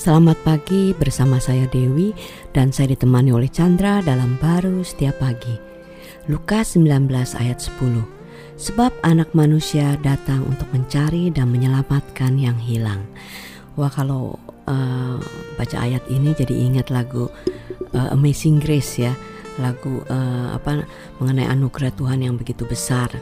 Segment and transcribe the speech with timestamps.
[0.00, 2.16] Selamat pagi bersama saya Dewi
[2.56, 5.52] dan saya ditemani oleh Chandra dalam baru setiap pagi.
[6.24, 7.04] Lukas 19
[7.36, 8.00] ayat 10.
[8.56, 13.04] Sebab anak manusia datang untuk mencari dan menyelamatkan yang hilang.
[13.76, 14.40] Wah kalau
[14.72, 15.20] uh,
[15.60, 17.28] baca ayat ini jadi ingat lagu
[17.92, 19.12] uh, Amazing Grace ya.
[19.60, 20.80] Lagu uh, apa
[21.20, 23.12] mengenai anugerah Tuhan yang begitu besar.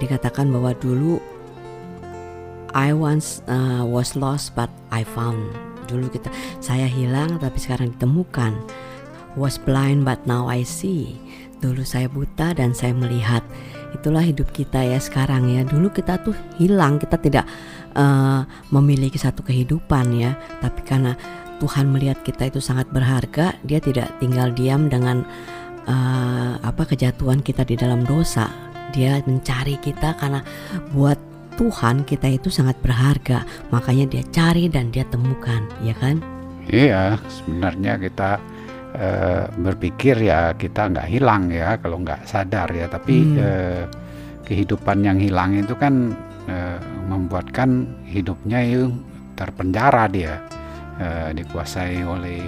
[0.00, 1.20] Dikatakan bahwa dulu
[2.72, 6.28] I once uh, was lost but I found dulu kita
[6.60, 8.52] saya hilang tapi sekarang ditemukan.
[9.34, 11.18] Was blind but now I see.
[11.58, 13.42] Dulu saya buta dan saya melihat.
[13.90, 15.66] Itulah hidup kita ya sekarang ya.
[15.66, 17.46] Dulu kita tuh hilang kita tidak
[17.98, 20.38] uh, memiliki satu kehidupan ya.
[20.62, 21.18] Tapi karena
[21.58, 25.22] Tuhan melihat kita itu sangat berharga dia tidak tinggal diam dengan
[25.86, 28.46] uh, apa kejatuhan kita di dalam dosa.
[28.94, 30.46] Dia mencari kita karena
[30.94, 36.18] buat Tuhan kita itu sangat berharga, makanya dia cari dan dia temukan, ya kan?
[36.66, 38.30] Iya, sebenarnya kita
[38.96, 43.36] uh, berpikir ya kita nggak hilang ya kalau nggak sadar ya, tapi hmm.
[43.38, 43.82] uh,
[44.44, 46.12] kehidupan yang hilang itu kan
[46.50, 48.90] uh, membuatkan hidupnya itu
[49.38, 50.42] terpenjara dia,
[50.98, 52.42] uh, dikuasai oleh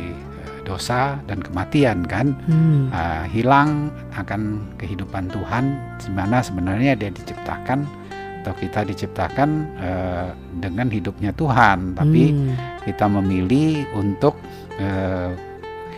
[0.66, 2.90] dosa dan kematian kan hmm.
[2.90, 7.86] uh, hilang akan kehidupan Tuhan di mana sebenarnya dia diciptakan
[8.46, 10.30] atau kita diciptakan uh,
[10.62, 12.86] dengan hidupnya Tuhan, tapi hmm.
[12.86, 14.38] kita memilih untuk
[14.78, 15.34] uh,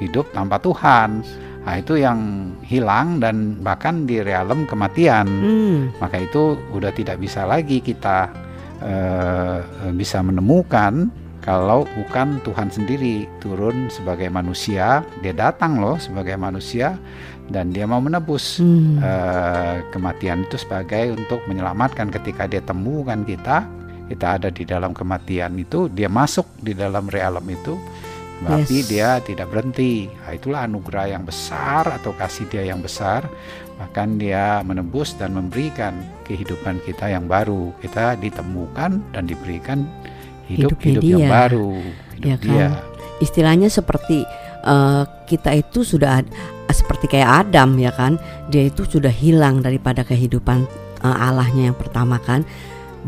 [0.00, 1.20] hidup tanpa Tuhan.
[1.68, 5.28] Nah, itu yang hilang dan bahkan di realem kematian.
[5.28, 5.92] Hmm.
[6.00, 8.32] Maka itu udah tidak bisa lagi kita
[8.80, 9.60] uh,
[9.92, 11.12] bisa menemukan
[11.48, 17.00] kalau bukan Tuhan sendiri turun sebagai manusia, dia datang loh sebagai manusia
[17.48, 19.00] dan dia mau menebus hmm.
[19.00, 23.64] uh, kematian itu sebagai untuk menyelamatkan ketika dia temukan kita
[24.12, 27.80] kita ada di dalam kematian itu dia masuk di dalam realem itu
[28.44, 28.86] tapi yes.
[28.86, 33.24] dia tidak berhenti nah, itulah anugerah yang besar atau kasih dia yang besar
[33.80, 35.94] bahkan dia menebus dan memberikan
[36.28, 39.88] kehidupan kita yang baru kita ditemukan dan diberikan
[40.48, 41.76] hidup-hidup yang baru
[42.16, 42.44] hidup ya kan?
[42.44, 42.68] dia
[43.20, 44.22] istilahnya seperti
[44.64, 46.22] uh, kita itu sudah
[46.68, 48.20] seperti kayak Adam ya kan?
[48.52, 50.68] Dia itu sudah hilang daripada kehidupan
[51.02, 52.44] uh, Allahnya yang pertama kan?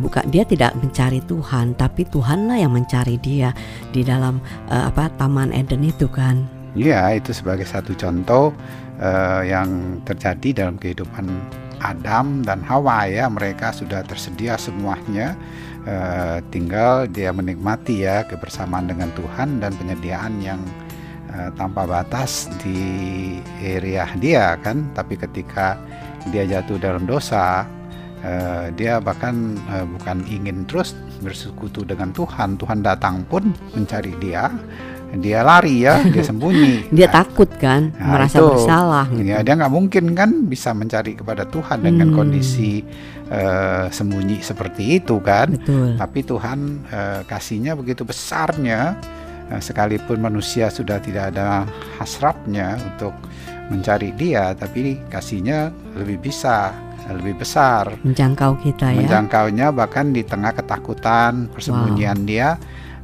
[0.00, 3.52] Bukan dia tidak mencari Tuhan tapi Tuhanlah yang mencari dia
[3.90, 4.38] di dalam
[4.70, 6.46] uh, apa Taman Eden itu kan?
[6.78, 8.54] Iya itu sebagai satu contoh
[9.02, 11.26] uh, yang terjadi dalam kehidupan
[11.82, 13.26] Adam dan Hawa ya.
[13.26, 15.34] Mereka sudah tersedia semuanya
[15.86, 20.60] uh, tinggal dia menikmati ya kebersamaan dengan Tuhan dan penyediaan yang
[21.30, 24.90] Eh, tanpa batas di area dia kan.
[24.90, 25.78] Tapi ketika
[26.34, 27.64] dia jatuh dalam dosa
[28.20, 30.90] uh, dia bahkan uh, bukan ingin terus
[31.22, 32.58] bersekutu dengan Tuhan.
[32.58, 34.50] Tuhan datang pun mencari dia
[35.18, 39.26] dia lari ya dia sembunyi dia nah, takut kan nah, merasa itu, bersalah gitu.
[39.26, 42.16] ya dia nggak mungkin kan bisa mencari kepada Tuhan dengan hmm.
[42.16, 42.84] kondisi
[43.26, 45.98] uh, sembunyi seperti itu kan Betul.
[45.98, 48.94] tapi Tuhan uh, kasihnya begitu besarnya
[49.50, 51.66] Nah, sekalipun manusia sudah tidak ada
[51.98, 53.10] hasratnya untuk
[53.66, 56.70] mencari dia, tapi kasihnya lebih bisa,
[57.10, 57.98] lebih besar.
[58.06, 59.02] Menjangkau kita ya.
[59.02, 62.28] Menjangkaunya bahkan di tengah ketakutan, persembunyian wow.
[62.30, 62.48] dia,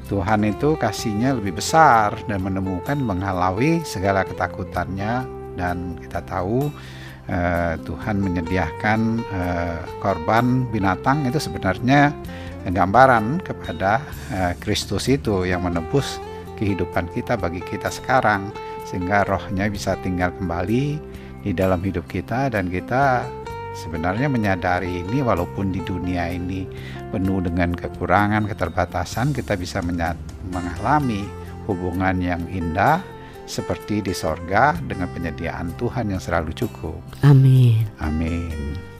[0.06, 5.26] Tuhan itu kasihnya lebih besar dan menemukan menghalau segala ketakutannya.
[5.56, 6.68] Dan kita tahu
[7.32, 12.12] uh, Tuhan menyediakan uh, korban binatang itu sebenarnya
[12.66, 14.02] gambaran kepada
[14.34, 16.18] uh, Kristus itu yang menebus
[16.60, 18.50] kehidupan kita bagi kita sekarang
[18.88, 20.98] sehingga rohnya bisa tinggal kembali
[21.46, 23.22] di dalam hidup kita dan kita
[23.76, 26.64] sebenarnya menyadari ini walaupun di dunia ini
[27.12, 29.84] penuh dengan kekurangan keterbatasan kita bisa
[30.48, 31.28] mengalami
[31.68, 33.04] hubungan yang indah
[33.46, 36.98] seperti di sorga dengan penyediaan Tuhan yang selalu cukup.
[37.22, 37.86] Amin.
[38.02, 38.95] Amin.